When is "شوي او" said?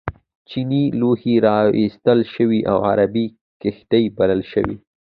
2.33-2.77